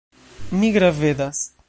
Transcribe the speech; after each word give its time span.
Mi 0.61 0.71
gravedas. 0.79 1.41